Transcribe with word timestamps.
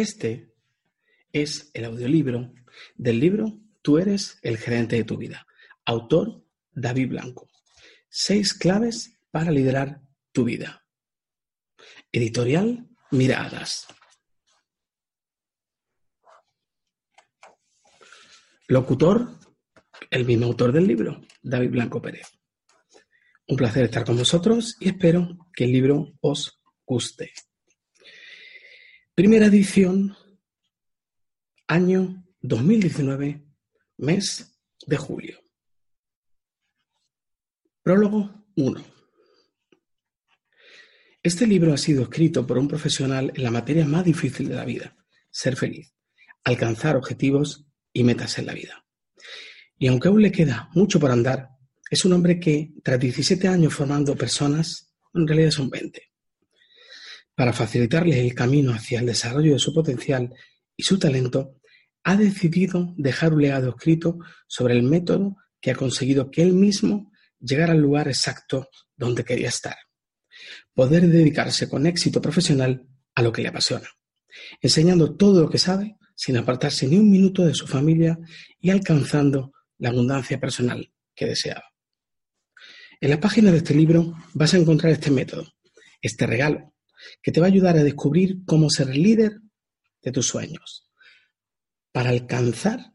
Este 0.00 0.50
es 1.30 1.70
el 1.74 1.84
audiolibro 1.84 2.54
del 2.94 3.20
libro 3.20 3.60
Tú 3.82 3.98
eres 3.98 4.38
el 4.40 4.56
gerente 4.56 4.96
de 4.96 5.04
tu 5.04 5.18
vida. 5.18 5.46
Autor 5.84 6.42
David 6.72 7.10
Blanco. 7.10 7.50
Seis 8.08 8.54
claves 8.54 9.20
para 9.30 9.50
liderar 9.50 10.00
tu 10.32 10.44
vida. 10.44 10.86
Editorial 12.10 12.88
Miradas. 13.10 13.88
Locutor, 18.68 19.38
el 20.08 20.24
mismo 20.24 20.46
autor 20.46 20.72
del 20.72 20.86
libro, 20.86 21.20
David 21.42 21.72
Blanco 21.72 22.00
Pérez. 22.00 22.26
Un 23.48 23.56
placer 23.58 23.84
estar 23.84 24.06
con 24.06 24.16
vosotros 24.16 24.78
y 24.80 24.88
espero 24.88 25.36
que 25.52 25.64
el 25.64 25.72
libro 25.72 26.14
os 26.22 26.58
guste. 26.86 27.34
Primera 29.20 29.48
edición, 29.48 30.16
año 31.68 32.24
2019, 32.40 33.44
mes 33.98 34.58
de 34.86 34.96
julio. 34.96 35.38
Prólogo 37.82 38.46
1. 38.56 38.82
Este 41.22 41.46
libro 41.46 41.74
ha 41.74 41.76
sido 41.76 42.04
escrito 42.04 42.46
por 42.46 42.56
un 42.56 42.66
profesional 42.66 43.30
en 43.36 43.42
la 43.42 43.50
materia 43.50 43.84
más 43.84 44.06
difícil 44.06 44.48
de 44.48 44.54
la 44.54 44.64
vida, 44.64 44.96
ser 45.30 45.54
feliz, 45.54 45.92
alcanzar 46.42 46.96
objetivos 46.96 47.66
y 47.92 48.04
metas 48.04 48.38
en 48.38 48.46
la 48.46 48.54
vida. 48.54 48.86
Y 49.76 49.88
aunque 49.88 50.08
aún 50.08 50.22
le 50.22 50.32
queda 50.32 50.70
mucho 50.72 50.98
por 50.98 51.10
andar, 51.10 51.50
es 51.90 52.06
un 52.06 52.14
hombre 52.14 52.40
que, 52.40 52.72
tras 52.82 52.98
17 52.98 53.48
años 53.48 53.74
formando 53.74 54.16
personas, 54.16 54.94
en 55.12 55.28
realidad 55.28 55.50
son 55.50 55.68
20, 55.68 56.09
para 57.40 57.54
facilitarles 57.54 58.18
el 58.18 58.34
camino 58.34 58.74
hacia 58.74 59.00
el 59.00 59.06
desarrollo 59.06 59.54
de 59.54 59.58
su 59.58 59.72
potencial 59.72 60.34
y 60.76 60.82
su 60.82 60.98
talento, 60.98 61.56
ha 62.04 62.14
decidido 62.14 62.92
dejar 62.98 63.32
un 63.32 63.40
legado 63.40 63.70
escrito 63.70 64.18
sobre 64.46 64.74
el 64.74 64.82
método 64.82 65.38
que 65.58 65.70
ha 65.70 65.74
conseguido 65.74 66.30
que 66.30 66.42
él 66.42 66.52
mismo 66.52 67.10
llegara 67.38 67.72
al 67.72 67.80
lugar 67.80 68.08
exacto 68.08 68.68
donde 68.94 69.24
quería 69.24 69.48
estar. 69.48 69.74
Poder 70.74 71.08
dedicarse 71.08 71.66
con 71.66 71.86
éxito 71.86 72.20
profesional 72.20 72.86
a 73.14 73.22
lo 73.22 73.32
que 73.32 73.40
le 73.40 73.48
apasiona, 73.48 73.88
enseñando 74.60 75.16
todo 75.16 75.40
lo 75.40 75.48
que 75.48 75.56
sabe 75.56 75.96
sin 76.14 76.36
apartarse 76.36 76.88
ni 76.88 76.98
un 76.98 77.10
minuto 77.10 77.46
de 77.46 77.54
su 77.54 77.66
familia 77.66 78.18
y 78.58 78.68
alcanzando 78.68 79.54
la 79.78 79.88
abundancia 79.88 80.38
personal 80.38 80.92
que 81.14 81.24
deseaba. 81.24 81.64
En 83.00 83.08
la 83.08 83.18
página 83.18 83.50
de 83.50 83.56
este 83.56 83.72
libro 83.72 84.14
vas 84.34 84.52
a 84.52 84.58
encontrar 84.58 84.92
este 84.92 85.10
método, 85.10 85.50
este 86.02 86.26
regalo, 86.26 86.74
que 87.22 87.32
te 87.32 87.40
va 87.40 87.46
a 87.46 87.50
ayudar 87.50 87.76
a 87.76 87.84
descubrir 87.84 88.44
cómo 88.44 88.70
ser 88.70 88.94
líder 88.96 89.40
de 90.02 90.12
tus 90.12 90.26
sueños 90.26 90.90
para 91.92 92.10
alcanzar 92.10 92.92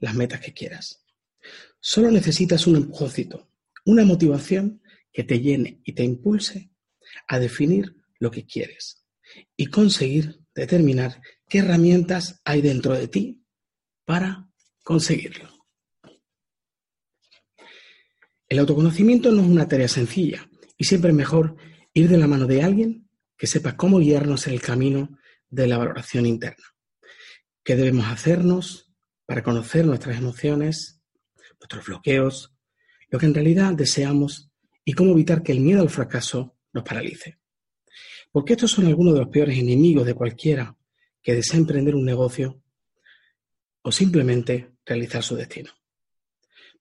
las 0.00 0.14
metas 0.14 0.40
que 0.40 0.54
quieras. 0.54 1.04
Solo 1.80 2.10
necesitas 2.10 2.66
un 2.66 2.76
empujoncito, 2.76 3.50
una 3.84 4.04
motivación 4.04 4.82
que 5.12 5.24
te 5.24 5.40
llene 5.40 5.80
y 5.84 5.92
te 5.92 6.04
impulse 6.04 6.70
a 7.26 7.38
definir 7.38 7.96
lo 8.18 8.30
que 8.30 8.46
quieres 8.46 9.04
y 9.56 9.66
conseguir 9.66 10.40
determinar 10.54 11.20
qué 11.48 11.58
herramientas 11.58 12.40
hay 12.44 12.60
dentro 12.60 12.94
de 12.94 13.08
ti 13.08 13.44
para 14.04 14.48
conseguirlo. 14.82 15.48
El 18.48 18.58
autoconocimiento 18.58 19.30
no 19.30 19.42
es 19.42 19.48
una 19.48 19.68
tarea 19.68 19.88
sencilla 19.88 20.48
y 20.76 20.84
siempre 20.84 21.10
es 21.10 21.16
mejor 21.16 21.56
ir 21.92 22.08
de 22.08 22.18
la 22.18 22.26
mano 22.26 22.46
de 22.46 22.62
alguien 22.62 23.07
que 23.38 23.46
sepa 23.46 23.76
cómo 23.76 24.00
guiarnos 24.00 24.46
en 24.48 24.54
el 24.54 24.60
camino 24.60 25.16
de 25.48 25.68
la 25.68 25.78
valoración 25.78 26.26
interna. 26.26 26.64
¿Qué 27.64 27.76
debemos 27.76 28.06
hacernos 28.06 28.92
para 29.24 29.42
conocer 29.42 29.86
nuestras 29.86 30.18
emociones, 30.18 31.00
nuestros 31.60 31.86
bloqueos, 31.86 32.54
lo 33.08 33.18
que 33.18 33.26
en 33.26 33.34
realidad 33.34 33.74
deseamos 33.74 34.50
y 34.84 34.92
cómo 34.92 35.12
evitar 35.12 35.42
que 35.42 35.52
el 35.52 35.60
miedo 35.60 35.80
al 35.80 35.90
fracaso 35.90 36.56
nos 36.72 36.84
paralice? 36.84 37.38
Porque 38.32 38.54
estos 38.54 38.72
son 38.72 38.86
algunos 38.86 39.14
de 39.14 39.20
los 39.20 39.28
peores 39.28 39.56
enemigos 39.56 40.04
de 40.04 40.14
cualquiera 40.14 40.76
que 41.22 41.34
desea 41.34 41.58
emprender 41.58 41.94
un 41.94 42.04
negocio 42.04 42.60
o 43.82 43.92
simplemente 43.92 44.72
realizar 44.84 45.22
su 45.22 45.36
destino. 45.36 45.70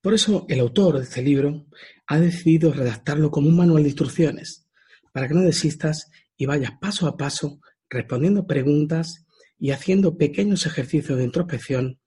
Por 0.01 0.13
eso 0.13 0.45
el 0.49 0.59
autor 0.59 0.97
de 0.97 1.03
este 1.03 1.21
libro 1.21 1.67
ha 2.07 2.19
decidido 2.19 2.71
redactarlo 2.71 3.29
como 3.29 3.49
un 3.49 3.57
manual 3.57 3.83
de 3.83 3.89
instrucciones, 3.89 4.67
para 5.11 5.27
que 5.27 5.33
no 5.33 5.41
desistas 5.41 6.09
y 6.37 6.45
vayas 6.45 6.71
paso 6.79 7.07
a 7.07 7.17
paso 7.17 7.59
respondiendo 7.89 8.47
preguntas 8.47 9.25
y 9.59 9.71
haciendo 9.71 10.17
pequeños 10.17 10.65
ejercicios 10.65 11.17
de 11.17 11.23
introspección 11.23 11.99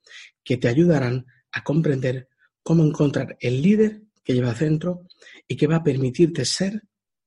que 0.45 0.57
te 0.57 0.69
ayudarán 0.69 1.27
a 1.53 1.65
comprender 1.65 2.29
cómo 2.63 2.85
encontrar 2.85 3.37
el 3.41 3.63
líder 3.63 4.03
que 4.23 4.35
llevas 4.35 4.61
dentro 4.61 5.07
y 5.49 5.57
que 5.57 5.67
va 5.67 5.77
a 5.77 5.85
permitirte 5.85 6.45
ser 6.45 6.83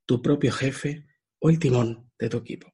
tu 0.06 0.22
propio 0.22 0.52
jefe 0.52 1.06
o 1.40 1.50
el 1.50 1.60
timón 1.60 2.12
de 2.18 2.30
tu 2.30 2.38
equipo. 2.38 2.74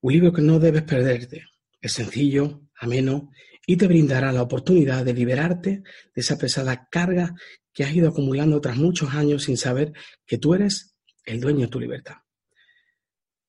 Un 0.00 0.12
libro 0.12 0.32
que 0.32 0.42
no 0.42 0.58
debes 0.58 0.82
perderte. 0.82 1.46
Es 1.80 1.92
sencillo, 1.92 2.62
ameno 2.76 3.30
y 3.66 3.76
te 3.76 3.86
brindará 3.86 4.32
la 4.32 4.42
oportunidad 4.42 5.04
de 5.04 5.14
liberarte 5.14 5.70
de 5.70 6.20
esa 6.20 6.36
pesada 6.36 6.88
carga 6.90 7.34
que 7.72 7.84
has 7.84 7.94
ido 7.94 8.08
acumulando 8.08 8.60
tras 8.60 8.76
muchos 8.76 9.14
años 9.14 9.44
sin 9.44 9.56
saber 9.56 9.92
que 10.26 10.38
tú 10.38 10.54
eres 10.54 10.96
el 11.24 11.40
dueño 11.40 11.60
de 11.60 11.68
tu 11.68 11.80
libertad. 11.80 12.16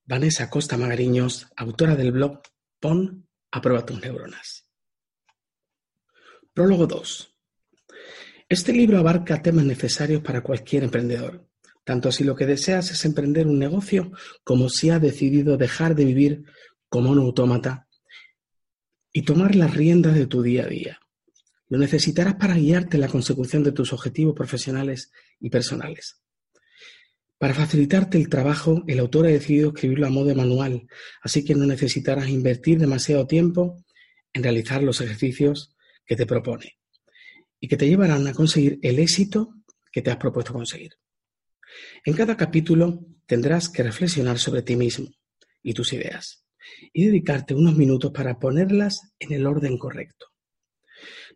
Vanessa 0.06 0.50
Costa 0.50 0.78
Magariños, 0.78 1.48
autora 1.56 1.96
del 1.96 2.12
blog 2.12 2.42
Pon 2.82 3.26
a 3.52 3.62
prueba 3.62 3.86
tus 3.86 4.02
neuronas. 4.02 4.68
Prólogo 6.54 6.88
2. 6.88 7.34
Este 8.50 8.74
libro 8.74 8.98
abarca 8.98 9.42
temas 9.42 9.64
necesarios 9.64 10.22
para 10.22 10.44
cualquier 10.44 10.84
emprendedor, 10.84 11.48
tanto 11.86 12.12
si 12.12 12.26
lo 12.26 12.36
que 12.36 12.46
deseas 12.46 12.92
es 12.92 13.06
emprender 13.06 13.48
un 13.48 13.58
negocio 13.58 14.12
como 14.44 14.68
si 14.68 14.90
has 14.90 15.02
decidido 15.02 15.56
dejar 15.56 15.96
de 15.96 16.04
vivir 16.04 16.44
como 16.90 17.10
un 17.10 17.20
autómata 17.20 17.88
y 19.14 19.22
tomar 19.22 19.56
las 19.56 19.74
riendas 19.74 20.16
de 20.16 20.28
tu 20.28 20.42
día 20.42 20.66
a 20.66 20.68
día. 20.68 21.00
Lo 21.70 21.78
necesitarás 21.78 22.36
para 22.36 22.56
guiarte 22.56 22.98
en 22.98 23.02
la 23.02 23.08
consecución 23.08 23.64
de 23.64 23.72
tus 23.72 23.94
objetivos 23.94 24.36
profesionales 24.36 25.14
y 25.40 25.50
personales. 25.50 26.23
Para 27.44 27.56
facilitarte 27.56 28.18
el 28.18 28.30
trabajo, 28.30 28.86
el 28.88 29.00
autor 29.00 29.26
ha 29.26 29.30
decidido 29.30 29.72
escribirlo 29.72 30.08
a 30.08 30.10
modo 30.10 30.28
de 30.28 30.34
manual, 30.34 30.88
así 31.22 31.44
que 31.44 31.56
no 31.56 31.66
necesitarás 31.66 32.30
invertir 32.30 32.80
demasiado 32.80 33.28
tiempo 33.28 33.84
en 34.32 34.44
realizar 34.44 34.82
los 34.82 35.02
ejercicios 35.02 35.76
que 36.06 36.16
te 36.16 36.26
propone 36.26 36.78
y 37.60 37.68
que 37.68 37.76
te 37.76 37.86
llevarán 37.86 38.26
a 38.28 38.34
conseguir 38.34 38.80
el 38.82 38.98
éxito 38.98 39.56
que 39.92 40.02
te 40.02 40.10
has 40.10 40.16
propuesto 40.16 40.54
conseguir. 40.54 40.94
En 42.06 42.14
cada 42.14 42.38
capítulo 42.38 43.06
tendrás 43.26 43.68
que 43.68 43.84
reflexionar 43.84 44.40
sobre 44.40 44.62
ti 44.62 44.78
mismo 44.78 45.10
y 45.62 45.74
tus 45.74 45.92
ideas 45.92 46.46
y 46.94 47.08
dedicarte 47.08 47.54
unos 47.54 47.76
minutos 47.76 48.14
para 48.14 48.40
ponerlas 48.40 49.14
en 49.20 49.34
el 49.34 49.46
orden 49.48 49.78
correcto. 49.78 50.28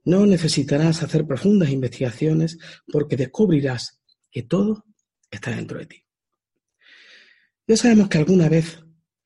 No 0.06 0.26
necesitarás 0.26 1.04
hacer 1.04 1.28
profundas 1.28 1.70
investigaciones 1.70 2.60
porque 2.94 3.18
descubrirás 3.18 4.00
que 4.32 4.44
todo 4.44 4.86
está 5.30 5.52
dentro 5.52 5.80
de 5.80 5.86
ti. 5.86 6.07
Ya 7.70 7.76
sabemos 7.76 8.08
que 8.08 8.18
alguna 8.18 8.48
vez 8.48 8.80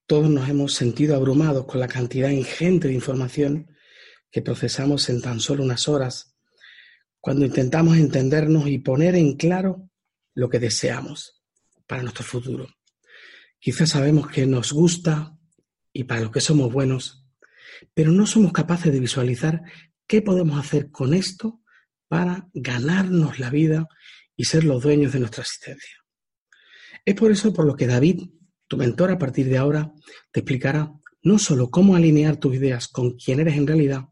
todos 0.08 0.28
nos 0.28 0.50
hemos 0.50 0.74
sentido 0.74 1.16
abrumados 1.16 1.68
con 1.68 1.80
la 1.80 1.88
cantidad 1.88 2.32
ingente 2.32 2.88
de 2.88 2.96
información 2.96 3.72
que 4.32 4.42
procesamos 4.42 5.08
en 5.10 5.22
tan 5.22 5.40
solo 5.40 5.64
unas 5.64 5.88
horas, 5.88 6.36
cuando 7.20 7.46
intentamos 7.46 7.98
entendernos 7.98 8.66
y 8.66 8.80
poner 8.80 9.14
en 9.14 9.38
claro 9.38 9.88
lo 10.34 10.50
que 10.50 10.58
deseamos 10.58 11.44
para 11.86 12.02
nuestro 12.02 12.24
futuro. 12.24 12.68
Quizás 13.60 13.92
sabemos 13.92 14.28
que 14.28 14.48
nos 14.48 14.74
gusta 14.74 15.38
y 15.94 16.06
para 16.06 16.22
lo 16.22 16.32
que 16.32 16.42
somos 16.42 16.74
buenos, 16.74 17.24
pero 17.94 18.12
no 18.12 18.26
somos 18.26 18.54
capaces 18.54 18.92
de 18.92 19.00
visualizar 19.00 19.62
qué 20.08 20.24
podemos 20.24 20.60
hacer 20.60 20.90
con 20.90 21.14
esto 21.14 21.62
para 22.08 22.50
ganarnos 22.56 23.38
la 23.38 23.52
vida 23.52 23.88
y 24.36 24.46
ser 24.46 24.64
los 24.64 24.82
dueños 24.82 25.14
de 25.14 25.20
nuestra 25.20 25.44
existencia. 25.44 26.01
Es 27.06 27.16
por 27.16 27.32
eso 27.32 27.54
por 27.54 27.66
lo 27.66 27.76
que 27.76 27.88
David, 27.88 28.22
tu 28.68 28.78
mentor 28.78 29.12
a 29.12 29.18
partir 29.18 29.48
de 29.48 29.58
ahora, 29.58 29.94
te 30.32 30.42
explicará 30.42 30.94
no 31.24 31.40
solo 31.40 31.70
cómo 31.70 31.96
alinear 31.96 32.38
tus 32.38 32.56
ideas 32.56 32.88
con 32.88 33.18
quién 33.18 33.40
eres 33.40 33.56
en 33.56 33.68
realidad, 33.68 34.10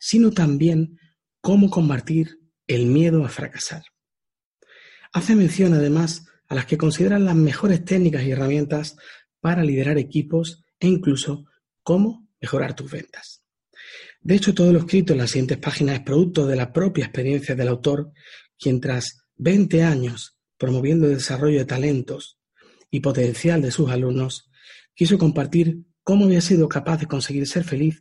sino 0.00 0.30
también 0.30 0.98
cómo 1.40 1.70
combatir 1.70 2.38
el 2.66 2.86
miedo 2.86 3.24
a 3.24 3.28
fracasar. 3.28 3.82
Hace 5.12 5.34
mención 5.34 5.72
además 5.74 6.26
a 6.48 6.54
las 6.54 6.66
que 6.66 6.78
consideran 6.78 7.24
las 7.24 7.36
mejores 7.36 7.84
técnicas 7.84 8.24
y 8.24 8.30
herramientas 8.30 8.96
para 9.40 9.62
liderar 9.62 9.98
equipos 9.98 10.64
e 10.80 10.88
incluso 10.88 11.46
cómo 11.82 12.28
mejorar 12.40 12.74
tus 12.74 12.90
ventas. 12.90 13.42
De 14.20 14.34
hecho, 14.34 14.54
todo 14.54 14.72
lo 14.72 14.80
escrito 14.80 15.12
en 15.12 15.20
las 15.20 15.30
siguientes 15.30 15.58
páginas 15.58 15.96
es 15.96 16.02
producto 16.02 16.46
de 16.46 16.56
la 16.56 16.72
propia 16.72 17.04
experiencia 17.04 17.54
del 17.54 17.68
autor, 17.68 18.12
quien 18.58 18.80
tras 18.80 19.22
20 19.36 19.82
años 19.82 20.37
promoviendo 20.58 21.06
el 21.06 21.14
desarrollo 21.14 21.58
de 21.58 21.64
talentos 21.64 22.38
y 22.90 23.00
potencial 23.00 23.62
de 23.62 23.70
sus 23.70 23.90
alumnos, 23.90 24.50
quiso 24.94 25.16
compartir 25.18 25.84
cómo 26.02 26.24
había 26.24 26.40
sido 26.40 26.68
capaz 26.68 26.98
de 26.98 27.06
conseguir 27.06 27.46
ser 27.46 27.64
feliz 27.64 28.00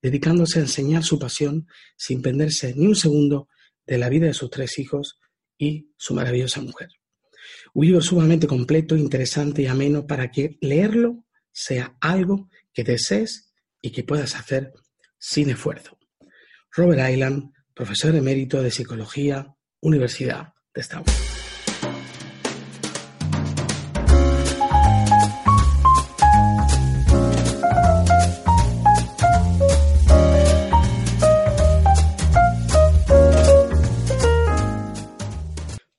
dedicándose 0.00 0.58
a 0.58 0.62
enseñar 0.62 1.02
su 1.02 1.18
pasión 1.18 1.66
sin 1.96 2.22
perderse 2.22 2.74
ni 2.76 2.86
un 2.86 2.96
segundo 2.96 3.48
de 3.86 3.98
la 3.98 4.08
vida 4.08 4.26
de 4.26 4.34
sus 4.34 4.50
tres 4.50 4.78
hijos 4.78 5.18
y 5.56 5.90
su 5.96 6.14
maravillosa 6.14 6.60
mujer. 6.60 6.88
Un 7.74 7.86
libro 7.86 8.00
sumamente 8.00 8.46
completo, 8.46 8.96
interesante 8.96 9.62
y 9.62 9.66
ameno 9.66 10.06
para 10.06 10.30
que 10.30 10.56
leerlo 10.60 11.24
sea 11.52 11.96
algo 12.00 12.48
que 12.72 12.84
desees 12.84 13.52
y 13.80 13.90
que 13.90 14.04
puedas 14.04 14.36
hacer 14.36 14.72
sin 15.18 15.50
esfuerzo. 15.50 15.98
Robert 16.72 17.10
Island, 17.10 17.52
profesor 17.74 18.14
emérito 18.14 18.62
de 18.62 18.70
Psicología, 18.70 19.54
Universidad 19.80 20.54
de 20.74 20.80
Stanford. 20.80 21.47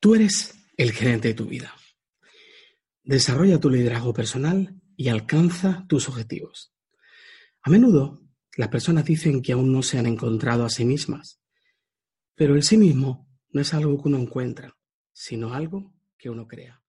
Tú 0.10 0.16
eres 0.16 0.56
el 0.76 0.92
gerente 0.92 1.28
de 1.28 1.34
tu 1.36 1.46
vida. 1.46 1.72
Desarrolla 3.04 3.60
tu 3.60 3.70
liderazgo 3.70 4.12
personal 4.12 4.74
y 4.98 5.10
alcanza 5.10 5.86
tus 5.88 6.10
objetivos. 6.10 6.74
A 7.62 7.70
menudo 7.70 8.24
las 8.58 8.70
personas 8.70 9.06
dicen 9.06 9.44
que 9.44 9.52
aún 9.52 9.72
no 9.72 9.84
se 9.84 10.00
han 10.00 10.08
encontrado 10.08 10.66
a 10.66 10.72
sí 10.72 10.84
mismas, 10.84 11.40
pero 12.34 12.56
el 12.56 12.64
sí 12.64 12.76
mismo 12.76 13.30
no 13.52 13.62
es 13.62 13.72
algo 13.76 14.02
que 14.02 14.08
uno 14.10 14.18
encuentra, 14.18 14.76
sino 15.14 15.54
algo 15.54 15.94
que 16.18 16.32
uno 16.32 16.48
crea. 16.48 16.82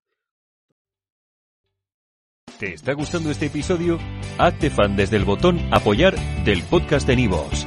¿Te 2.58 2.72
está 2.72 2.94
gustando 2.94 3.30
este 3.30 3.46
episodio? 3.46 3.98
Hazte 4.38 4.70
fan 4.70 4.96
desde 4.96 5.18
el 5.18 5.26
botón 5.26 5.60
apoyar 5.74 6.16
del 6.46 6.62
podcast 6.62 7.06
de 7.06 7.16
Nivos. 7.16 7.66